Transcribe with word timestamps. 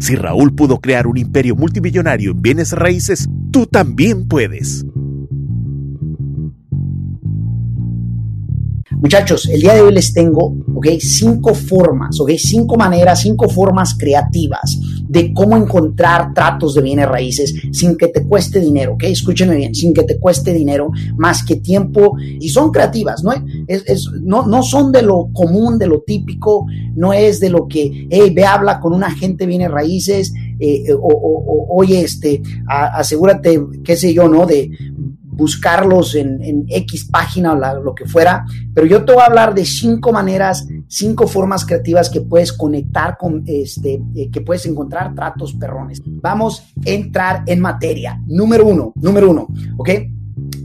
Si 0.00 0.16
Raúl 0.16 0.54
pudo 0.54 0.80
crear 0.80 1.06
un 1.06 1.18
imperio 1.18 1.54
multimillonario 1.54 2.32
en 2.32 2.40
bienes 2.40 2.72
raíces, 2.72 3.28
tú 3.52 3.66
también 3.66 4.26
puedes. 4.26 4.84
Muchachos, 8.92 9.48
el 9.48 9.60
día 9.60 9.74
de 9.74 9.82
hoy 9.82 9.94
les 9.94 10.12
tengo, 10.12 10.56
ok, 10.74 10.86
cinco 10.98 11.54
formas, 11.54 12.18
ok, 12.20 12.30
cinco 12.36 12.76
maneras, 12.76 13.20
cinco 13.20 13.48
formas 13.48 13.94
creativas 13.94 14.78
de 15.10 15.34
cómo 15.34 15.56
encontrar 15.56 16.32
tratos 16.32 16.74
de 16.74 16.82
bienes 16.82 17.08
raíces 17.08 17.52
sin 17.72 17.96
que 17.96 18.06
te 18.06 18.24
cueste 18.24 18.60
dinero, 18.60 18.92
ok, 18.92 19.02
escúchenme 19.04 19.56
bien, 19.56 19.74
sin 19.74 19.92
que 19.92 20.04
te 20.04 20.20
cueste 20.20 20.52
dinero 20.52 20.92
más 21.16 21.44
que 21.44 21.56
tiempo 21.56 22.16
y 22.18 22.48
son 22.48 22.70
creativas, 22.70 23.24
¿no? 23.24 23.32
Es, 23.66 24.08
no, 24.22 24.46
no 24.46 24.62
son 24.62 24.92
de 24.92 25.02
lo 25.02 25.30
común, 25.32 25.78
de 25.78 25.88
lo 25.88 26.02
típico, 26.02 26.66
no 26.94 27.12
es 27.12 27.40
de 27.40 27.50
lo 27.50 27.66
que, 27.66 28.06
hey, 28.08 28.32
ve, 28.32 28.44
habla 28.44 28.78
con 28.78 28.92
un 28.92 29.02
agente 29.02 29.44
de 29.44 29.48
bienes 29.48 29.70
raíces, 29.72 30.32
eh, 30.60 30.92
o, 30.92 31.08
o, 31.08 31.66
oye, 31.76 32.02
este, 32.02 32.40
asegúrate, 32.68 33.60
qué 33.82 33.96
sé 33.96 34.14
yo, 34.14 34.28
¿no? 34.28 34.46
De 34.46 34.70
buscarlos 35.40 36.14
en, 36.14 36.66
X 36.68 37.08
página 37.10 37.52
o 37.52 37.82
lo 37.82 37.94
que 37.94 38.04
fuera, 38.04 38.44
pero 38.74 38.86
yo 38.86 39.04
te 39.04 39.12
voy 39.12 39.22
a 39.22 39.26
hablar 39.26 39.54
de 39.54 39.64
cinco 39.64 40.12
maneras, 40.12 40.66
cinco 40.86 41.26
formas 41.26 41.64
creativas 41.64 42.10
que 42.10 42.20
puedes 42.20 42.52
conectar 42.52 43.16
con, 43.16 43.42
este, 43.46 44.02
eh, 44.14 44.30
que 44.30 44.42
puedes 44.42 44.66
encontrar 44.66 45.14
tratos 45.14 45.54
perrones. 45.54 46.02
Vamos 46.04 46.60
a 46.60 46.90
entrar 46.90 47.42
en 47.46 47.60
materia. 47.60 48.20
Número 48.26 48.66
uno, 48.66 48.92
número 48.96 49.30
uno, 49.30 49.48
¿ok? 49.78 49.90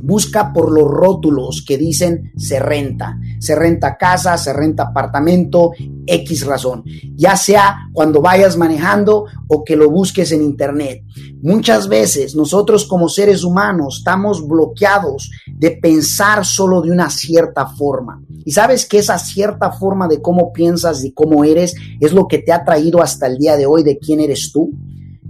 Busca 0.05 0.53
por 0.53 0.71
los 0.71 0.87
rótulos 0.87 1.63
que 1.67 1.77
dicen 1.77 2.31
se 2.37 2.59
renta. 2.59 3.17
Se 3.39 3.55
renta 3.55 3.97
casa, 3.97 4.37
se 4.37 4.53
renta 4.53 4.83
apartamento, 4.83 5.71
X 6.05 6.45
razón. 6.45 6.83
Ya 7.15 7.35
sea 7.35 7.89
cuando 7.91 8.21
vayas 8.21 8.57
manejando 8.57 9.25
o 9.47 9.63
que 9.63 9.75
lo 9.75 9.89
busques 9.89 10.31
en 10.31 10.43
internet. 10.43 11.03
Muchas 11.41 11.87
veces 11.87 12.35
nosotros 12.35 12.85
como 12.85 13.09
seres 13.09 13.43
humanos 13.43 13.97
estamos 13.99 14.47
bloqueados 14.47 15.31
de 15.47 15.71
pensar 15.71 16.45
solo 16.45 16.81
de 16.81 16.91
una 16.91 17.09
cierta 17.09 17.67
forma. 17.67 18.21
Y 18.45 18.51
sabes 18.51 18.85
que 18.85 18.99
esa 18.99 19.17
cierta 19.17 19.71
forma 19.71 20.07
de 20.07 20.21
cómo 20.21 20.53
piensas 20.53 21.03
y 21.03 21.13
cómo 21.13 21.43
eres 21.43 21.75
es 21.99 22.13
lo 22.13 22.27
que 22.27 22.39
te 22.39 22.51
ha 22.51 22.63
traído 22.63 23.01
hasta 23.01 23.27
el 23.27 23.37
día 23.37 23.57
de 23.57 23.65
hoy 23.65 23.83
de 23.83 23.97
quién 23.97 24.19
eres 24.19 24.51
tú. 24.51 24.71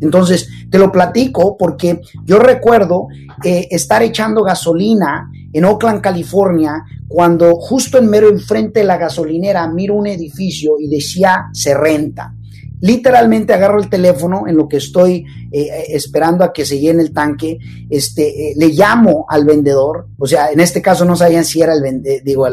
Entonces, 0.02 0.50
te 0.70 0.78
lo 0.78 0.92
platico 0.92 1.56
porque 1.58 2.02
yo 2.26 2.40
recuerdo 2.40 3.08
eh, 3.44 3.68
estar 3.72 4.04
echando 4.04 4.44
gasolina 4.44 5.30
en 5.54 5.66
Oakland, 5.66 6.02
California, 6.02 6.84
cuando 7.08 7.56
justo 7.56 7.98
en 7.98 8.10
mero 8.10 8.28
enfrente 8.28 8.82
de 8.82 8.86
la 8.86 8.98
gasolinera 8.98 9.68
miro 9.68 9.96
un 9.96 10.08
edificio 10.08 10.74
y 10.80 10.88
decía 10.88 11.46
se 11.54 11.74
renta. 11.74 12.34
Literalmente 12.82 13.54
agarro 13.54 13.80
el 13.80 13.90
teléfono 13.90 14.48
en 14.48 14.58
lo 14.58 14.68
que 14.68 14.78
estoy 14.78 15.26
eh, 15.52 15.62
eh, 15.62 15.86
esperando 15.90 16.44
a 16.44 16.52
que 16.52 16.66
se 16.66 16.80
llene 16.80 17.02
el 17.02 17.14
tanque, 17.14 17.58
este, 17.90 18.52
eh, 18.52 18.54
le 18.58 18.70
llamo 18.70 19.26
al 19.30 19.46
vendedor, 19.46 20.08
o 20.18 20.26
sea, 20.26 20.52
en 20.52 20.60
este 20.60 20.82
caso 20.82 21.06
no 21.06 21.16
sabían 21.16 21.46
si 21.46 21.62
era 21.62 21.74
el, 21.74 22.04
digo, 22.24 22.46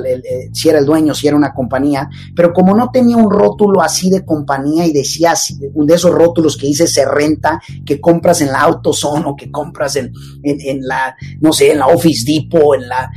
si 0.53 0.69
era 0.69 0.79
el 0.79 0.87
dueño, 0.87 1.13
si 1.15 1.27
era 1.27 1.37
una 1.37 1.53
compañía, 1.53 2.09
pero 2.37 2.53
como 2.53 2.77
no 2.77 2.91
tenía 2.93 3.17
un 3.17 3.31
rótulo 3.31 3.83
así 3.83 4.09
de 4.11 4.25
compañía 4.25 4.87
y 4.87 4.93
decía 4.93 5.35
un 5.75 5.87
de 5.87 5.95
esos 5.95 6.13
rótulos 6.13 6.57
que 6.57 6.69
dice 6.69 6.87
se 6.87 7.05
renta, 7.05 7.61
que 7.85 8.01
compras 8.01 8.41
en 8.41 8.53
la 8.53 8.61
AutoZone 8.61 9.25
o 9.27 9.35
que 9.35 9.51
compras 9.51 9.97
en, 9.97 10.13
en, 10.45 10.87
la, 10.87 11.17
no 11.41 11.53
sé, 11.53 11.73
en 11.73 11.79
la 11.79 11.89
Office 11.89 12.25
Depot, 12.25 12.77
en 12.77 12.89
la 12.89 13.11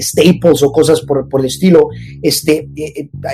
Staples 0.00 0.62
o 0.62 0.72
cosas 0.72 1.00
por, 1.02 1.28
por 1.28 1.40
el 1.40 1.46
estilo, 1.46 1.90
este, 2.20 2.68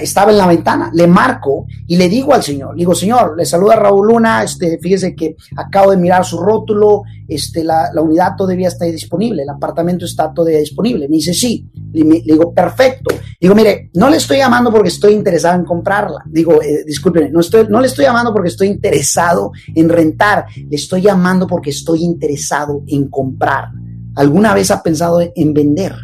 estaba 0.03 0.33
en 0.33 0.39
la 0.39 0.47
ventana, 0.47 0.91
le 0.93 1.07
marco 1.07 1.67
y 1.87 1.97
le 1.97 2.09
digo 2.09 2.35
al 2.35 2.43
señor, 2.43 2.77
digo, 2.77 2.95
señor, 2.99 3.35
le 3.37 3.45
saluda 3.45 3.77
Raúl 3.77 4.09
Luna, 4.09 4.43
este, 4.43 4.79
fíjese 4.79 5.15
que 5.15 5.37
acabo 5.57 5.91
de 5.91 5.97
mirar 5.97 6.25
su 6.25 6.39
rótulo, 6.39 7.03
este, 7.27 7.63
la, 7.63 7.91
unidad 8.01 8.37
todavía 8.37 8.69
está 8.69 8.87
disponible, 8.87 9.43
el 9.43 9.51
apartamento 9.51 10.05
está 10.05 10.33
todavía 10.33 10.59
disponible. 10.59 11.09
Me 11.09 11.17
dice, 11.17 11.35
sí. 11.35 11.69
Le, 11.93 12.23
digo, 12.23 12.53
perfecto. 12.53 13.15
Digo, 13.41 13.55
mire, 13.55 13.91
no 13.95 14.09
le 14.09 14.17
estoy 14.17 14.39
llamando 14.39 14.71
porque 14.71 14.89
estoy 14.89 15.13
interesado 15.13 15.59
en 15.59 15.65
comprarla. 15.65 16.23
Digo, 16.27 16.63
eh, 16.63 16.85
discúlpeme, 16.87 17.31
no, 17.31 17.41
estoy, 17.41 17.67
no 17.69 17.81
le 17.81 17.87
estoy 17.87 18.05
llamando 18.07 18.33
porque 18.33 18.49
estoy 18.49 18.69
interesado 18.69 19.53
en 19.75 19.89
rentar, 19.89 20.47
le 20.57 20.77
estoy 20.77 21.03
llamando 21.03 21.47
porque 21.47 21.71
estoy 21.71 22.03
interesado 22.03 22.83
en 22.87 23.09
comprar. 23.09 23.69
¿Alguna 24.15 24.55
vez 24.55 24.71
ha 24.71 24.83
pensado 24.83 25.21
en 25.21 25.55
vender? 25.55 25.95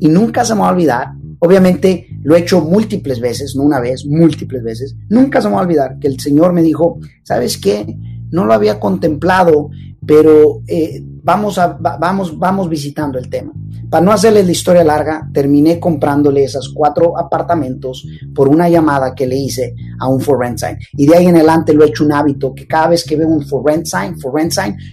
Y 0.00 0.08
nunca 0.08 0.44
se 0.44 0.54
me 0.54 0.60
va 0.60 0.68
a 0.68 0.72
olvidar 0.72 1.08
Obviamente 1.40 2.06
lo 2.22 2.34
he 2.34 2.40
hecho 2.40 2.60
múltiples 2.60 3.20
veces, 3.20 3.54
no 3.56 3.62
una 3.62 3.80
vez, 3.80 4.04
múltiples 4.06 4.62
veces. 4.62 4.96
Nunca 5.08 5.40
se 5.40 5.48
me 5.48 5.54
va 5.54 5.60
a 5.60 5.64
olvidar 5.64 5.98
que 5.98 6.08
el 6.08 6.18
Señor 6.20 6.52
me 6.52 6.62
dijo, 6.62 6.98
¿sabes 7.22 7.58
qué? 7.58 7.96
no 8.30 8.44
lo 8.44 8.52
había 8.52 8.78
contemplado, 8.78 9.70
pero 10.04 10.62
eh, 10.66 11.02
vamos, 11.22 11.58
a, 11.58 11.78
vamos, 11.78 12.38
vamos 12.38 12.68
visitando 12.68 13.18
el 13.18 13.28
tema. 13.28 13.52
Para 13.88 14.04
no 14.04 14.10
hacerles 14.10 14.46
la 14.46 14.52
historia 14.52 14.84
larga, 14.84 15.28
terminé 15.32 15.78
comprándole 15.78 16.42
esos 16.42 16.72
cuatro 16.74 17.16
apartamentos 17.16 18.04
por 18.34 18.48
una 18.48 18.68
llamada 18.68 19.14
que 19.14 19.26
le 19.26 19.36
hice 19.36 19.74
a 20.00 20.08
un 20.08 20.20
for. 20.20 20.38
Y 20.92 21.06
de 21.06 21.16
ahí 21.16 21.26
en 21.26 21.36
adelante 21.36 21.72
lo 21.72 21.84
he 21.84 21.88
hecho 21.88 22.04
un 22.04 22.12
hábito 22.12 22.52
que 22.52 22.66
cada 22.66 22.88
vez 22.88 23.04
que 23.04 23.16
veo 23.16 23.28
un 23.28 23.46
for 23.46 23.64
rent 23.64 23.86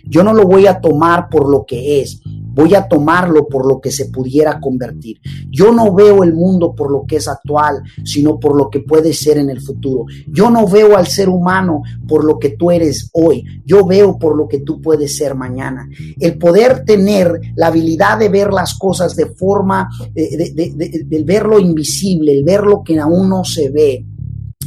yo 0.06 0.24
no 0.24 0.34
lo 0.34 0.44
voy 0.44 0.68
a 0.68 0.80
tomar 0.80 1.28
por 1.28 1.50
lo 1.50 1.66
que 1.66 2.02
es 2.02 2.22
voy 2.54 2.76
a 2.76 2.88
tomarlo 2.88 3.48
por 3.48 3.68
lo 3.68 3.80
que 3.80 3.92
se 3.92 4.06
pudiera 4.06 4.60
convertir. 4.60 5.20
Yo 5.50 5.72
no 5.72 5.94
veo 5.94 6.24
el 6.24 6.34
mundo 6.34 6.74
por 6.74 6.92
lo 6.92 7.06
que 7.06 7.18
es 7.18 7.28
actual, 7.28 7.82
sino 8.04 8.40
por 8.40 8.56
lo 8.56 8.70
que 8.70 8.80
puede 8.80 9.14
ser 9.14 9.38
en 9.38 9.50
el 9.50 9.62
futuro. 9.62 10.06
Yo 10.28 10.50
no 10.50 10.68
veo 10.68 10.98
al 10.98 11.08
ser 11.08 11.30
humano 11.30 11.82
por 12.08 12.24
lo 12.24 12.40
que 12.40 12.50
tú 12.50 12.72
eres 12.72 13.10
hoy, 13.14 13.44
yo 13.66 13.86
veo 13.86 14.18
por 14.18 14.38
lo 14.38 14.48
que 14.48 14.60
tú 14.60 14.82
puedes 14.82 15.18
ser 15.18 15.36
mañana. 15.36 15.88
El 16.20 16.38
poder 16.38 16.84
tener 16.86 17.40
la 17.56 17.68
habilidad 17.68 18.20
de 18.20 18.30
ver 18.30 18.54
las 18.54 18.78
cosas 18.78 19.16
de 19.16 19.28
forma, 19.28 19.90
de, 20.14 21.04
de 21.06 21.24
ver 21.24 21.46
lo 21.46 21.60
invisible, 21.60 22.34
el 22.34 22.44
ver 22.44 22.62
lo 22.62 22.84
que 22.84 23.00
aún 23.00 23.30
no 23.30 23.44
se 23.44 23.70
ve, 23.70 24.06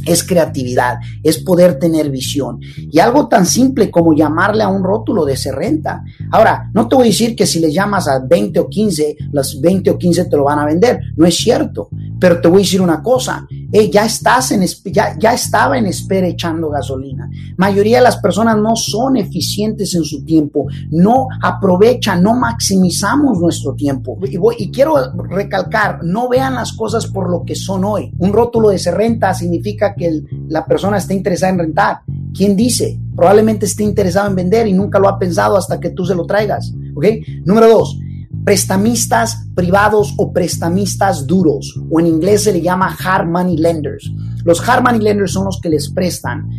es 0.07 0.23
creatividad, 0.23 0.97
es 1.21 1.39
poder 1.39 1.77
tener 1.79 2.09
visión. 2.09 2.59
Y 2.77 2.99
algo 2.99 3.27
tan 3.27 3.45
simple 3.45 3.91
como 3.91 4.13
llamarle 4.13 4.63
a 4.63 4.69
un 4.69 4.83
rótulo 4.83 5.25
de 5.25 5.37
se 5.37 5.51
renta. 5.51 6.03
Ahora, 6.31 6.69
no 6.73 6.87
te 6.87 6.95
voy 6.95 7.05
a 7.05 7.11
decir 7.11 7.35
que 7.35 7.45
si 7.45 7.59
le 7.59 7.71
llamas 7.71 8.07
a 8.07 8.19
20 8.19 8.59
o 8.59 8.69
15, 8.69 9.17
las 9.31 9.59
20 9.59 9.91
o 9.91 9.97
15 9.97 10.25
te 10.25 10.37
lo 10.37 10.45
van 10.45 10.59
a 10.59 10.65
vender. 10.65 10.99
No 11.15 11.25
es 11.25 11.35
cierto. 11.35 11.89
Pero 12.19 12.41
te 12.41 12.47
voy 12.47 12.61
a 12.61 12.63
decir 12.63 12.81
una 12.81 13.03
cosa, 13.03 13.45
ya, 13.91 14.05
estás 14.05 14.51
en, 14.51 14.65
ya, 14.91 15.15
ya 15.19 15.33
estaba 15.33 15.77
en 15.77 15.85
espera 15.85 16.27
echando 16.27 16.69
gasolina. 16.69 17.29
Mayoría 17.57 17.97
de 17.97 18.03
las 18.03 18.17
personas 18.17 18.57
no 18.57 18.75
son 18.75 19.17
eficientes 19.17 19.93
en 19.93 20.03
su 20.03 20.23
tiempo, 20.23 20.65
no 20.89 21.27
aprovechan, 21.41 22.23
no 22.23 22.33
maximizamos 22.33 23.39
nuestro 23.39 23.75
tiempo. 23.75 24.17
Y, 24.23 24.63
y 24.63 24.71
quiero 24.71 24.95
recalcar, 25.29 26.03
no 26.03 26.27
vean 26.27 26.55
las 26.55 26.73
cosas 26.73 27.05
por 27.07 27.29
lo 27.29 27.43
que 27.43 27.55
son 27.55 27.83
hoy. 27.85 28.11
Un 28.17 28.33
rótulo 28.33 28.69
de 28.69 28.79
se 28.79 28.91
renta 28.91 29.33
significa 29.33 29.93
que 29.97 30.21
la 30.47 30.65
persona 30.65 30.97
está 30.97 31.13
interesada 31.13 31.51
en 31.53 31.59
rentar. 31.59 31.99
¿Quién 32.33 32.55
dice? 32.55 32.99
Probablemente 33.15 33.65
esté 33.65 33.83
interesado 33.83 34.29
en 34.29 34.35
vender 34.35 34.67
y 34.67 34.73
nunca 34.73 34.99
lo 34.99 35.09
ha 35.09 35.19
pensado 35.19 35.57
hasta 35.57 35.79
que 35.79 35.89
tú 35.89 36.05
se 36.05 36.15
lo 36.15 36.25
traigas. 36.25 36.73
¿Ok? 36.95 37.05
Número 37.45 37.67
dos, 37.67 37.99
prestamistas 38.45 39.45
privados 39.55 40.13
o 40.17 40.31
prestamistas 40.31 41.27
duros, 41.27 41.77
o 41.89 41.99
en 41.99 42.07
inglés 42.07 42.43
se 42.43 42.53
le 42.53 42.61
llama 42.61 42.95
hard 43.03 43.27
money 43.27 43.57
lenders. 43.57 44.09
Los 44.47 44.61
hard 44.67 44.81
money 44.81 45.01
lenders 45.01 45.33
son 45.33 45.43
los 45.43 45.59
que 45.59 45.67
les 45.67 45.89
prestan. 45.89 46.49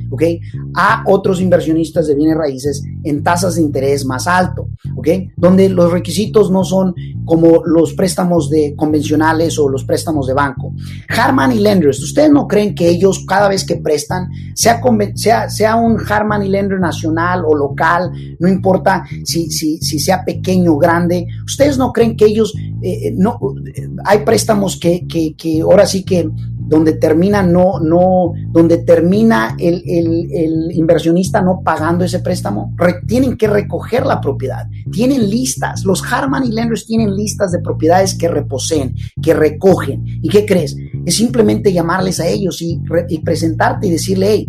A 0.75 1.03
otros 1.07 1.41
inversionistas 1.41 2.07
de 2.07 2.15
bienes 2.15 2.37
raíces 2.37 2.85
en 3.03 3.23
tasas 3.23 3.55
de 3.55 3.63
interés 3.63 4.05
más 4.05 4.27
alto. 4.27 4.69
Donde 5.39 5.71
los 5.71 5.91
requisitos 5.91 6.51
no 6.51 6.65
son 6.65 6.95
como 7.25 7.63
los 7.65 7.95
préstamos 7.95 8.51
de 8.51 8.75
convencionales 8.77 9.59
o 9.59 9.71
los 9.71 9.85
préstamos 9.85 10.27
de 10.27 10.35
banco. 10.35 10.75
Hard 11.09 11.35
money 11.35 11.61
lenders, 11.61 12.03
¿ustedes 12.03 12.31
no 12.31 12.47
creen 12.47 12.75
que 12.75 12.91
ellos 12.91 13.25
cada 13.27 13.49
vez 13.49 13.65
que 13.65 13.77
prestan, 13.77 14.29
sea, 14.55 14.81
un 15.77 15.97
hard 15.99 16.27
money 16.27 16.51
lender 16.51 16.79
nacional 16.79 17.43
o 17.47 17.57
local, 17.57 18.11
no 18.39 18.49
importa 18.49 19.05
si, 19.25 19.51
si, 19.51 19.79
si 19.79 19.99
sea 19.99 20.25
pequeño 20.27 20.75
o 20.75 20.79
grande, 20.79 21.27
¿ustedes 21.47 21.79
no 21.79 21.91
creen 21.91 22.19
que 22.19 22.27
ellos, 22.27 22.55
eh, 22.83 23.15
no, 23.17 23.39
hay 24.05 24.19
préstamos 24.19 24.77
que, 24.77 25.07
que, 25.07 25.35
que 25.37 25.63
ahora 25.63 25.87
sí 25.87 26.05
que 26.05 26.29
donde 26.69 26.93
termina 26.93 27.43
no, 27.43 27.81
no, 27.81 28.35
donde 28.51 28.79
termina 28.79 29.57
el, 29.59 29.83
el, 29.87 30.71
inversionista 30.73 31.41
no 31.41 31.63
pagando 31.65 32.05
ese 32.05 32.21
préstamo, 32.21 32.75
tienen 33.07 33.37
que 33.37 33.49
recoger 33.49 34.05
la 34.05 34.21
propiedad. 34.21 34.67
Tienen 34.93 35.29
listas. 35.29 35.85
Los 35.85 36.03
Harman 36.13 36.45
y 36.45 36.53
Lenders 36.53 36.87
tienen 36.87 37.17
listas 37.17 37.53
de 37.53 37.61
propiedades 37.61 38.15
que 38.15 38.29
reposeen, 38.29 38.95
que 39.23 39.35
recogen. 39.35 40.05
¿Y 40.23 40.29
qué 40.29 40.45
crees? 40.45 40.77
Es 41.05 41.17
simplemente 41.17 41.73
llamarles 41.73 42.21
a 42.21 42.27
ellos 42.27 42.61
y, 42.61 42.81
y 43.09 43.19
presentarte 43.21 43.87
y 43.87 43.91
decirle, 43.91 44.27
hey, 44.31 44.49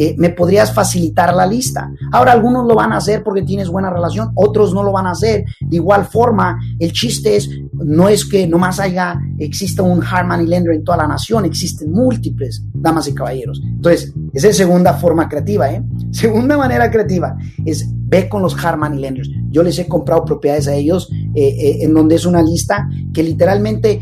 eh, 0.00 0.14
me 0.16 0.30
podrías 0.30 0.72
facilitar 0.72 1.34
la 1.34 1.44
lista. 1.44 1.90
Ahora, 2.12 2.30
algunos 2.30 2.64
lo 2.68 2.76
van 2.76 2.92
a 2.92 2.98
hacer 2.98 3.24
porque 3.24 3.42
tienes 3.42 3.68
buena 3.68 3.90
relación, 3.90 4.30
otros 4.36 4.72
no 4.72 4.84
lo 4.84 4.92
van 4.92 5.08
a 5.08 5.10
hacer. 5.10 5.44
De 5.58 5.74
igual 5.74 6.04
forma, 6.04 6.56
el 6.78 6.92
chiste 6.92 7.34
es, 7.34 7.50
no 7.72 8.08
es 8.08 8.24
que 8.24 8.46
nomás 8.46 8.78
haya, 8.78 9.18
exista 9.38 9.82
un 9.82 10.00
Harman 10.00 10.44
y 10.44 10.46
Lender 10.46 10.74
en 10.74 10.84
toda 10.84 10.98
la 10.98 11.08
nación, 11.08 11.46
existen 11.46 11.90
múltiples, 11.90 12.62
damas 12.72 13.08
y 13.08 13.14
caballeros. 13.14 13.60
Entonces, 13.64 14.14
esa 14.32 14.48
es 14.48 14.56
segunda 14.56 14.94
forma 14.94 15.28
creativa, 15.28 15.68
¿eh? 15.68 15.82
Segunda 16.12 16.56
manera 16.56 16.90
creativa 16.92 17.36
es 17.64 17.88
ve 18.08 18.28
con 18.28 18.42
los 18.42 18.56
Harman 18.64 18.98
y 18.98 19.00
Lenders. 19.00 19.30
Yo 19.50 19.62
les 19.62 19.78
he 19.78 19.86
comprado 19.86 20.24
propiedades 20.24 20.68
a 20.68 20.74
ellos 20.74 21.10
eh, 21.12 21.20
eh, 21.34 21.78
en 21.82 21.94
donde 21.94 22.16
es 22.16 22.26
una 22.26 22.42
lista 22.42 22.88
que 23.12 23.22
literalmente 23.22 24.00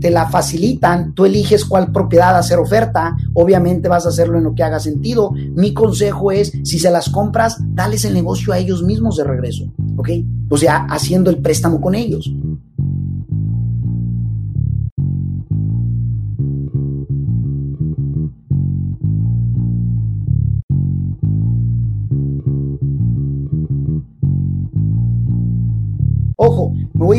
te 0.00 0.10
la 0.10 0.28
facilitan, 0.28 1.14
tú 1.14 1.24
eliges 1.24 1.64
cuál 1.64 1.92
propiedad 1.92 2.36
hacer 2.36 2.58
oferta, 2.58 3.16
obviamente 3.34 3.88
vas 3.88 4.06
a 4.06 4.10
hacerlo 4.10 4.38
en 4.38 4.44
lo 4.44 4.54
que 4.54 4.62
haga 4.62 4.80
sentido. 4.80 5.30
Mi 5.32 5.72
consejo 5.72 6.32
es, 6.32 6.52
si 6.64 6.78
se 6.78 6.90
las 6.90 7.08
compras, 7.08 7.58
dales 7.60 8.04
el 8.04 8.14
negocio 8.14 8.52
a 8.52 8.58
ellos 8.58 8.82
mismos 8.82 9.16
de 9.16 9.24
regreso, 9.24 9.64
¿ok? 9.96 10.10
O 10.48 10.56
sea, 10.56 10.86
haciendo 10.90 11.30
el 11.30 11.38
préstamo 11.38 11.80
con 11.80 11.94
ellos. 11.94 12.30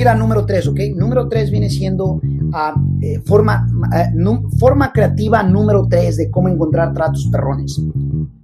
Ir 0.03 0.09
a 0.09 0.15
número 0.15 0.45
3, 0.45 0.67
¿ok? 0.67 0.79
Número 0.95 1.27
3 1.27 1.49
viene 1.49 1.69
siendo 1.69 2.13
uh, 2.13 2.21
eh, 3.01 3.21
forma, 3.25 3.67
uh, 3.67 4.57
forma 4.57 4.91
creativa 4.91 5.41
número 5.43 5.87
3 5.89 6.17
de 6.17 6.31
cómo 6.31 6.49
encontrar 6.49 6.93
tratos 6.93 7.27
perrones. 7.31 7.81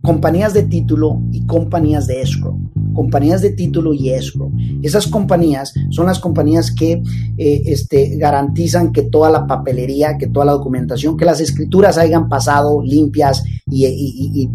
Compañías 0.01 0.53
de 0.53 0.63
título 0.63 1.21
y 1.31 1.45
compañías 1.45 2.07
de 2.07 2.21
escrow. 2.21 2.57
Compañías 2.93 3.41
de 3.41 3.51
título 3.51 3.93
y 3.93 4.09
escrow. 4.09 4.51
Esas 4.81 5.07
compañías 5.07 5.73
son 5.89 6.07
las 6.07 6.19
compañías 6.19 6.71
que 6.71 7.03
eh, 7.37 7.61
este, 7.65 8.17
garantizan 8.17 8.91
que 8.91 9.03
toda 9.03 9.29
la 9.29 9.45
papelería, 9.45 10.17
que 10.17 10.27
toda 10.27 10.45
la 10.45 10.53
documentación, 10.53 11.17
que 11.17 11.25
las 11.25 11.41
escrituras 11.41 11.97
hayan 11.97 12.29
pasado 12.29 12.81
limpias 12.81 13.43
y, 13.69 13.85
y, 13.85 14.43
y 14.43 14.49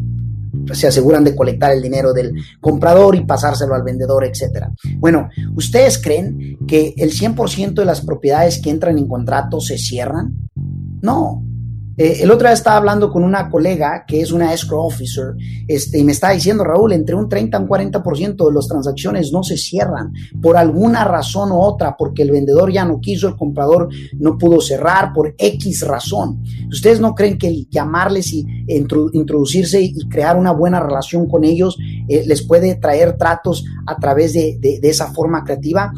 se 0.73 0.87
aseguran 0.87 1.25
de 1.25 1.35
colectar 1.35 1.73
el 1.73 1.83
dinero 1.83 2.13
del 2.13 2.35
comprador 2.61 3.17
y 3.17 3.25
pasárselo 3.25 3.75
al 3.75 3.83
vendedor, 3.83 4.25
etcétera. 4.25 4.73
Bueno, 4.97 5.29
¿ustedes 5.55 5.99
creen 5.99 6.59
que 6.67 6.95
el 6.97 7.13
100% 7.13 7.75
de 7.75 7.85
las 7.85 8.01
propiedades 8.01 8.61
que 8.61 8.71
entran 8.71 8.99
en 8.99 9.09
contrato 9.09 9.61
se 9.61 9.79
cierran? 9.79 10.49
No, 11.03 11.45
eh, 11.97 12.19
el 12.21 12.31
otro 12.31 12.49
día 12.49 12.55
estaba 12.55 12.77
hablando 12.77 13.11
con 13.11 13.23
una 13.23 13.49
colega 13.49 14.05
que 14.07 14.21
es 14.21 14.33
una 14.33 14.53
escrow 14.53 14.87
officer 14.87 15.35
este, 15.69 15.99
y 15.99 16.05
me 16.05 16.13
está 16.13 16.31
diciendo, 16.31 16.65
Raúl, 16.65 16.93
entre 16.93 17.15
un 17.15 17.29
30 17.29 17.57
y 17.57 17.61
un 17.63 17.69
40% 17.69 18.49
de 18.49 18.55
las 18.55 18.67
transacciones 18.67 19.33
no 19.33 19.43
se 19.43 19.57
cierran 19.57 20.13
por 20.41 20.57
alguna 20.57 21.05
razón 21.05 21.53
u 21.53 21.61
otra, 21.61 21.97
porque 21.97 22.23
el 22.23 22.31
vendedor 22.31 22.73
ya 22.73 22.85
no 22.85 23.01
quiso, 23.01 23.29
el 23.29 23.37
comprador 23.37 23.89
no 24.19 24.37
pudo 24.39 24.61
cerrar 24.61 25.13
por 25.13 25.35
X 25.39 25.83
razón. 25.83 26.43
¿Ustedes 26.69 27.01
no 27.01 27.15
creen 27.15 27.39
que 27.39 27.67
llamarles 27.71 28.33
y 28.33 28.45
introducirse 28.69 29.81
y 29.81 29.95
crear 30.09 30.37
una 30.37 30.53
buena 30.53 30.81
relación 30.81 31.29
con 31.29 31.45
ellos 31.45 31.77
eh, 32.09 32.25
les 32.27 32.43
puede 32.43 32.75
traer 32.77 33.17
tratos 33.17 33.65
a 33.87 33.97
través 33.97 34.33
de, 34.33 34.59
de 34.61 34.89
esa 34.89 35.13
forma 35.13 35.45
creativa? 35.45 35.93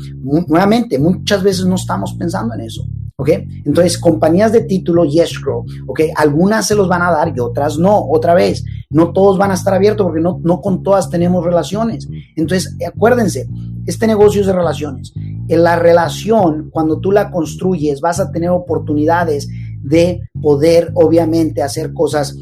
nuevamente, 0.46 0.98
muchas 0.98 1.42
veces 1.42 1.66
no 1.66 1.76
estamos 1.76 2.14
pensando 2.14 2.54
en 2.54 2.62
eso. 2.62 2.86
¿Ok? 3.18 3.30
Entonces, 3.64 3.98
compañías 3.98 4.52
de 4.52 4.62
título 4.62 5.04
y 5.04 5.20
escrow, 5.20 5.64
¿ok? 5.86 6.00
Algunas 6.16 6.66
se 6.66 6.74
los 6.74 6.88
van 6.88 7.02
a 7.02 7.10
dar 7.10 7.32
y 7.34 7.40
otras 7.40 7.78
no. 7.78 8.06
Otra 8.10 8.34
vez, 8.34 8.64
no 8.90 9.12
todos 9.12 9.38
van 9.38 9.50
a 9.50 9.54
estar 9.54 9.72
abiertos 9.72 10.04
porque 10.04 10.20
no, 10.20 10.40
no 10.42 10.60
con 10.60 10.82
todas 10.82 11.08
tenemos 11.08 11.44
relaciones. 11.44 12.08
Entonces, 12.36 12.76
acuérdense, 12.86 13.48
este 13.86 14.06
negocio 14.06 14.42
es 14.42 14.46
de 14.46 14.52
relaciones. 14.52 15.14
En 15.48 15.64
la 15.64 15.76
relación, 15.76 16.70
cuando 16.70 17.00
tú 17.00 17.10
la 17.10 17.30
construyes, 17.30 18.00
vas 18.00 18.20
a 18.20 18.30
tener 18.30 18.50
oportunidades 18.50 19.48
de 19.82 20.20
poder, 20.42 20.90
obviamente, 20.94 21.62
hacer 21.62 21.94
cosas 21.94 22.36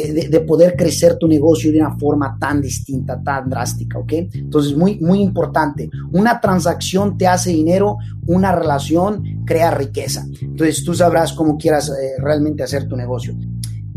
de, 0.00 0.40
poder 0.40 0.76
crecer 0.76 1.16
tu 1.16 1.28
negocio 1.28 1.70
de 1.70 1.78
una 1.78 1.96
forma 1.96 2.36
tan 2.38 2.60
distinta, 2.60 3.22
tan 3.22 3.48
drástica, 3.48 3.98
¿ok? 3.98 4.12
Entonces, 4.32 4.76
muy, 4.76 4.98
muy 5.00 5.20
importante. 5.20 5.90
Una 6.12 6.40
transacción 6.40 7.16
te 7.18 7.26
hace 7.26 7.50
dinero, 7.50 7.98
una 8.26 8.52
relación 8.52 9.44
crea 9.44 9.70
riqueza. 9.70 10.26
Entonces, 10.40 10.82
tú 10.84 10.94
sabrás 10.94 11.32
cómo 11.32 11.56
quieras 11.56 11.90
eh, 11.90 12.20
realmente 12.22 12.62
hacer 12.62 12.88
tu 12.88 12.96
negocio. 12.96 13.34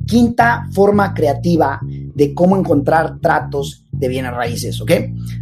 Quinta 0.06 0.68
forma 0.71 1.13
creativa 1.13 1.80
de 1.83 2.33
cómo 2.33 2.56
encontrar 2.56 3.19
tratos 3.19 3.86
de 3.91 4.07
bienes 4.07 4.31
raíces, 4.31 4.80
¿ok? 4.81 4.91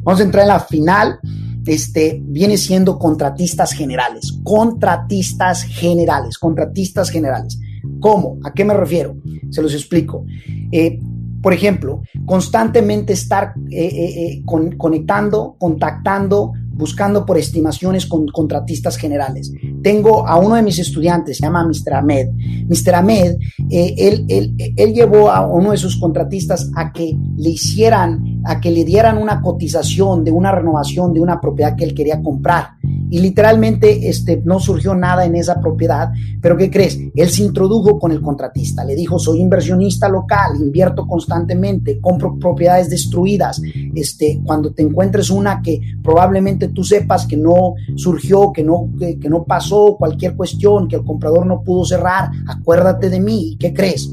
Vamos 0.04 0.22
a 0.22 0.24
entrar 0.24 0.44
en 0.44 0.50
la 0.50 0.60
final. 0.60 1.20
Este 1.66 2.20
viene 2.22 2.58
siendo 2.58 3.00
contratistas 3.00 3.72
generales, 3.72 4.40
contratistas 4.44 5.64
generales, 5.64 6.38
contratistas 6.38 7.10
generales. 7.10 7.58
¿Cómo? 8.04 8.38
¿A 8.44 8.52
qué 8.52 8.66
me 8.66 8.74
refiero? 8.74 9.16
Se 9.50 9.62
los 9.62 9.74
explico. 9.74 10.26
Eh, 10.74 11.00
por 11.42 11.54
ejemplo, 11.54 12.02
constantemente 12.26 13.14
estar 13.14 13.54
eh, 13.72 14.42
eh, 14.42 14.44
conectando, 14.46 15.56
contactando, 15.58 16.52
buscando 16.68 17.26
por 17.26 17.38
estimaciones 17.38 18.06
con 18.06 18.28
contratistas 18.28 18.98
generales. 18.98 19.54
Tengo 19.82 20.28
a 20.28 20.38
uno 20.38 20.56
de 20.56 20.64
mis 20.64 20.80
estudiantes, 20.80 21.38
se 21.38 21.44
llama 21.44 21.66
Mr. 21.66 21.94
Ahmed. 21.94 22.28
Mr. 22.68 22.96
Ahmed, 22.96 23.38
él, 23.70 24.26
él, 24.28 24.94
llevó 24.94 25.32
a 25.32 25.48
uno 25.48 25.72
de 25.72 25.78
sus 25.78 25.98
contratistas 25.98 26.72
a 26.76 26.92
que 26.92 27.18
le 27.38 27.52
hicieran, 27.52 28.33
a 28.44 28.60
que 28.60 28.72
le 28.72 28.84
dieran 28.84 29.18
una 29.18 29.42
cotización 29.42 30.24
de 30.24 30.32
una 30.32 30.52
renovación 30.52 31.14
de 31.14 31.20
una 31.20 31.40
propiedad 31.40 31.76
que 31.76 31.84
él 31.84 31.94
quería 31.94 32.22
comprar 32.22 32.78
y 33.14 33.20
literalmente 33.20 34.10
este, 34.10 34.42
no 34.44 34.60
surgió 34.60 34.96
nada 34.96 35.24
en 35.24 35.36
esa 35.36 35.60
propiedad, 35.62 36.12
pero 36.42 36.58
¿qué 36.58 36.72
crees? 36.72 37.00
Él 37.14 37.30
se 37.30 37.44
introdujo 37.44 38.00
con 38.00 38.12
el 38.12 38.22
contratista, 38.22 38.84
le 38.84 38.96
dijo, 38.96 39.20
soy 39.20 39.40
inversionista 39.40 40.10
local, 40.10 40.56
invierto 40.60 41.06
constantemente, 41.06 42.00
compro 42.02 42.40
propiedades 42.40 42.90
destruidas, 42.90 43.62
este, 43.94 44.42
cuando 44.44 44.74
te 44.74 44.82
encuentres 44.82 45.30
una 45.30 45.62
que 45.62 45.80
probablemente 46.04 46.70
tú 46.70 46.84
sepas 46.84 47.28
que 47.28 47.38
no 47.38 47.76
surgió, 47.96 48.52
que 48.52 48.64
no, 48.64 48.90
que, 48.98 49.20
que 49.20 49.30
no 49.30 49.44
pasó, 49.44 49.96
cualquier 49.96 50.36
cuestión, 50.36 50.88
que 50.88 50.96
el 50.96 51.04
comprador 51.04 51.46
no 51.46 51.62
pudo 51.62 51.86
cerrar, 51.86 52.32
acuérdate 52.48 53.12
de 53.12 53.20
mí, 53.20 53.58
¿qué 53.60 53.74
crees? 53.74 54.12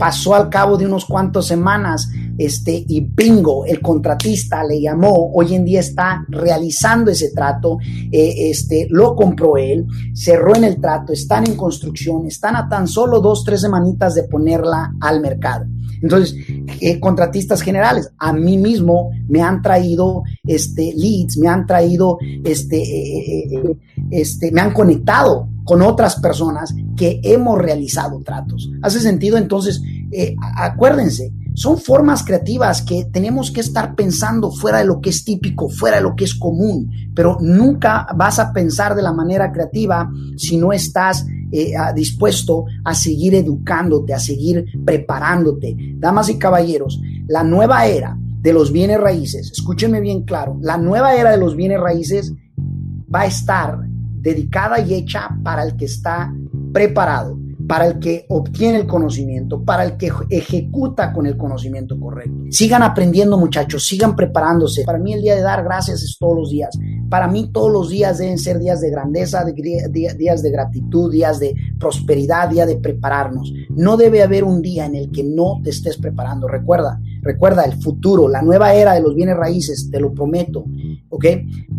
Pasó 0.00 0.34
al 0.34 0.48
cabo 0.48 0.78
de 0.78 0.86
unos 0.86 1.04
cuantos 1.04 1.46
semanas, 1.46 2.08
este, 2.38 2.86
y 2.88 3.00
bingo, 3.02 3.66
el 3.66 3.82
contratista 3.82 4.64
le 4.64 4.80
llamó, 4.80 5.30
hoy 5.34 5.54
en 5.54 5.62
día 5.62 5.80
está 5.80 6.24
realizando 6.28 7.10
ese 7.10 7.32
trato, 7.32 7.76
eh, 8.10 8.50
este, 8.50 8.86
lo 8.88 9.14
compró 9.14 9.58
él, 9.58 9.86
cerró 10.14 10.56
en 10.56 10.64
el 10.64 10.80
trato, 10.80 11.12
están 11.12 11.46
en 11.46 11.54
construcción, 11.54 12.24
están 12.26 12.56
a 12.56 12.66
tan 12.66 12.88
solo 12.88 13.20
dos, 13.20 13.44
tres 13.44 13.60
semanitas 13.60 14.14
de 14.14 14.22
ponerla 14.22 14.90
al 15.02 15.20
mercado. 15.20 15.66
Entonces, 16.00 16.34
eh, 16.80 16.98
contratistas 16.98 17.60
generales, 17.60 18.10
a 18.16 18.32
mí 18.32 18.56
mismo 18.56 19.10
me 19.28 19.42
han 19.42 19.60
traído 19.60 20.22
este, 20.42 20.94
leads, 20.96 21.36
me 21.36 21.48
han 21.48 21.66
traído, 21.66 22.16
este, 22.42 22.78
eh, 22.80 23.76
este, 24.10 24.50
me 24.50 24.62
han 24.62 24.72
conectado 24.72 25.49
con 25.64 25.82
otras 25.82 26.16
personas 26.16 26.74
que 26.96 27.20
hemos 27.22 27.58
realizado 27.58 28.20
tratos. 28.22 28.70
¿Hace 28.82 29.00
sentido? 29.00 29.36
Entonces, 29.36 29.82
eh, 30.12 30.34
acuérdense, 30.56 31.32
son 31.54 31.78
formas 31.78 32.22
creativas 32.24 32.82
que 32.82 33.06
tenemos 33.12 33.50
que 33.50 33.60
estar 33.60 33.94
pensando 33.94 34.50
fuera 34.50 34.78
de 34.78 34.84
lo 34.84 35.00
que 35.00 35.10
es 35.10 35.24
típico, 35.24 35.68
fuera 35.68 35.96
de 35.96 36.02
lo 36.02 36.14
que 36.14 36.24
es 36.24 36.34
común, 36.34 36.90
pero 37.14 37.38
nunca 37.40 38.06
vas 38.16 38.38
a 38.38 38.52
pensar 38.52 38.94
de 38.94 39.02
la 39.02 39.12
manera 39.12 39.52
creativa 39.52 40.10
si 40.36 40.56
no 40.56 40.72
estás 40.72 41.26
eh, 41.52 41.72
dispuesto 41.94 42.64
a 42.84 42.94
seguir 42.94 43.34
educándote, 43.34 44.14
a 44.14 44.18
seguir 44.18 44.64
preparándote. 44.84 45.76
Damas 45.96 46.28
y 46.28 46.38
caballeros, 46.38 47.00
la 47.26 47.42
nueva 47.42 47.86
era 47.86 48.16
de 48.40 48.52
los 48.52 48.72
bienes 48.72 49.00
raíces, 49.00 49.50
escúchenme 49.50 50.00
bien 50.00 50.22
claro, 50.22 50.56
la 50.62 50.78
nueva 50.78 51.14
era 51.14 51.30
de 51.30 51.36
los 51.36 51.56
bienes 51.56 51.78
raíces 51.78 52.32
va 53.12 53.22
a 53.22 53.26
estar 53.26 53.78
dedicada 54.20 54.80
y 54.80 54.94
hecha 54.94 55.28
para 55.42 55.62
el 55.62 55.76
que 55.76 55.86
está 55.86 56.32
preparado, 56.72 57.38
para 57.66 57.86
el 57.86 57.98
que 58.00 58.26
obtiene 58.28 58.80
el 58.80 58.86
conocimiento, 58.86 59.62
para 59.62 59.84
el 59.84 59.96
que 59.96 60.10
ejecuta 60.28 61.12
con 61.12 61.26
el 61.26 61.36
conocimiento 61.36 61.98
correcto. 62.00 62.34
Sigan 62.50 62.82
aprendiendo 62.82 63.38
muchachos, 63.38 63.86
sigan 63.86 64.16
preparándose. 64.16 64.82
Para 64.84 64.98
mí 64.98 65.12
el 65.12 65.22
día 65.22 65.36
de 65.36 65.42
dar 65.42 65.62
gracias 65.62 66.02
es 66.02 66.16
todos 66.18 66.36
los 66.36 66.50
días. 66.50 66.76
Para 67.08 67.28
mí 67.28 67.50
todos 67.52 67.70
los 67.70 67.88
días 67.88 68.18
deben 68.18 68.38
ser 68.38 68.58
días 68.58 68.80
de 68.80 68.90
grandeza, 68.90 69.44
días 69.44 70.42
de 70.42 70.50
gratitud, 70.50 71.12
días 71.12 71.38
de 71.38 71.54
prosperidad, 71.78 72.48
días 72.48 72.66
de 72.66 72.76
prepararnos. 72.76 73.52
No 73.70 73.96
debe 73.96 74.22
haber 74.22 74.42
un 74.42 74.62
día 74.62 74.86
en 74.86 74.96
el 74.96 75.10
que 75.12 75.22
no 75.22 75.60
te 75.62 75.70
estés 75.70 75.96
preparando. 75.96 76.48
Recuerda, 76.48 77.00
recuerda 77.22 77.62
el 77.64 77.80
futuro, 77.80 78.28
la 78.28 78.42
nueva 78.42 78.74
era 78.74 78.94
de 78.94 79.00
los 79.00 79.14
bienes 79.14 79.36
raíces, 79.36 79.88
te 79.90 80.00
lo 80.00 80.12
prometo, 80.12 80.64
¿ok? 81.08 81.24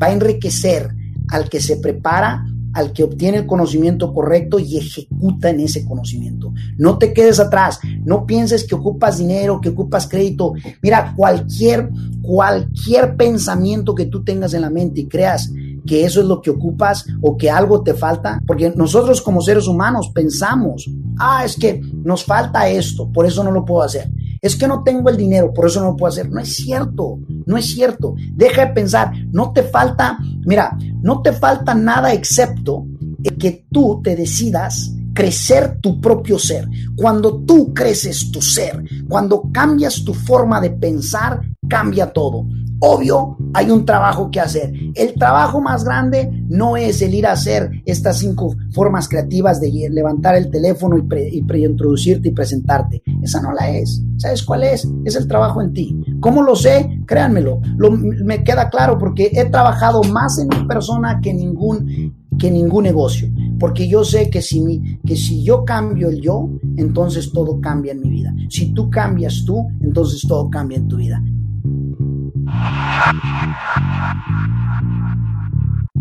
Va 0.02 0.08
a 0.08 0.14
enriquecer 0.14 1.01
al 1.32 1.50
que 1.50 1.60
se 1.60 1.78
prepara 1.78 2.46
al 2.74 2.94
que 2.94 3.04
obtiene 3.04 3.40
el 3.40 3.46
conocimiento 3.46 4.14
correcto 4.14 4.60
y 4.60 4.78
ejecuta 4.78 5.50
en 5.50 5.60
ese 5.60 5.86
conocimiento. 5.86 6.54
No 6.78 6.98
te 6.98 7.14
quedes 7.14 7.40
atrás, 7.40 7.80
no 8.06 8.26
pienses 8.26 8.66
que 8.66 8.76
ocupas 8.76 9.18
dinero, 9.18 9.60
que 9.60 9.70
ocupas 9.70 10.08
crédito. 10.08 10.54
Mira, 10.82 11.14
cualquier, 11.16 11.90
cualquier 12.22 13.18
pensamiento 13.18 13.96
que 13.96 14.06
tú 14.06 14.24
tengas 14.24 14.54
en 14.54 14.62
la 14.62 14.70
mente 14.70 15.02
y 15.02 15.08
creas 15.08 15.52
que 15.86 16.06
eso 16.06 16.22
es 16.22 16.28
lo 16.28 16.42
que 16.42 16.52
ocupas 16.52 17.06
o 17.22 17.38
que 17.38 17.50
algo 17.50 17.82
te 17.82 17.94
falta, 17.94 18.42
porque 18.46 18.72
nosotros 18.76 19.22
como 19.22 19.42
seres 19.42 19.68
humanos 19.68 20.12
pensamos, 20.14 20.90
ah, 21.18 21.44
es 21.44 21.56
que 21.56 21.82
nos 22.04 22.24
falta 22.24 22.70
esto, 22.70 23.12
por 23.12 23.26
eso 23.26 23.44
no 23.44 23.52
lo 23.52 23.66
puedo 23.66 23.84
hacer. 23.84 24.10
Es 24.42 24.56
que 24.56 24.68
no 24.68 24.82
tengo 24.84 25.10
el 25.10 25.18
dinero, 25.18 25.54
por 25.54 25.68
eso 25.68 25.82
no 25.82 25.92
lo 25.92 25.96
puedo 25.96 26.12
hacer. 26.12 26.30
No 26.32 26.40
es 26.40 26.56
cierto, 26.56 27.20
no 27.46 27.58
es 27.58 27.68
cierto. 27.68 28.16
Deja 28.34 28.66
de 28.66 28.74
pensar, 28.74 29.12
no 29.32 29.54
te 29.54 29.62
falta, 29.62 30.18
mira, 30.46 30.78
no 31.02 31.22
te 31.22 31.34
falta 31.34 31.74
nada 31.74 32.14
excepto 32.14 32.86
que 33.40 33.66
tú 33.72 34.02
te 34.04 34.16
decidas 34.16 34.94
crecer 35.14 35.80
tu 35.82 36.00
propio 36.00 36.40
ser. 36.40 36.68
Cuando 36.96 37.44
tú 37.44 37.74
creces 37.74 38.32
tu 38.32 38.42
ser, 38.42 38.84
cuando 39.10 39.50
cambias 39.52 40.04
tu 40.04 40.14
forma 40.14 40.62
de 40.62 40.72
pensar, 40.72 41.42
cambia 41.68 42.12
todo. 42.12 42.46
Obvio, 42.84 43.38
hay 43.54 43.70
un 43.70 43.86
trabajo 43.86 44.32
que 44.32 44.40
hacer. 44.40 44.74
El 44.96 45.14
trabajo 45.14 45.62
más 45.62 45.84
grande 45.84 46.32
no 46.50 46.78
es 46.78 47.04
el 47.04 47.14
ir 47.14 47.28
a 47.28 47.34
hacer 47.34 47.70
estas 47.86 48.18
cinco 48.18 48.56
formas 48.72 49.08
creativas 49.08 49.62
de 49.62 49.88
levantar 49.92 50.36
el 50.36 50.50
teléfono 50.50 50.98
y, 50.98 51.04
pre, 51.04 51.30
y 51.30 51.44
introducirte 51.64 52.30
y 52.30 52.32
presentarte. 52.32 53.04
Esa 53.22 53.40
no 53.40 53.54
la 53.54 53.70
es. 53.70 54.02
¿Sabes 54.18 54.42
cuál 54.42 54.64
es? 54.64 54.88
Es 55.06 55.16
el 55.16 55.28
trabajo 55.28 55.62
en 55.62 55.74
ti. 55.74 55.96
¿Cómo 56.20 56.42
lo 56.42 56.56
sé? 56.56 57.01
Créanmelo. 57.12 57.60
Lo, 57.76 57.92
me 57.92 58.42
queda 58.42 58.70
claro 58.70 58.98
porque 58.98 59.32
he 59.34 59.44
trabajado 59.50 60.02
más 60.04 60.40
en 60.40 60.48
mi 60.48 60.66
persona 60.66 61.20
que 61.20 61.34
ningún, 61.34 62.16
que 62.40 62.50
ningún 62.50 62.86
negocio. 62.86 63.28
Porque 63.60 63.86
yo 63.86 64.06
sé 64.06 64.30
que 64.30 64.42
si, 64.42 65.00
que 65.06 65.18
si 65.18 65.44
yo 65.44 65.66
cambio 65.66 66.08
el 66.08 66.22
yo, 66.22 66.50
entonces 66.78 67.34
todo 67.34 67.60
cambia 67.60 67.92
en 67.92 68.00
mi 68.00 68.10
vida. 68.10 68.34
Si 68.48 68.74
tú 68.74 68.90
cambias 68.90 69.44
tú, 69.46 69.68
entonces 69.82 70.26
todo 70.26 70.50
cambia 70.50 70.78
en 70.78 70.88
tu 70.88 70.96
vida. 70.96 71.22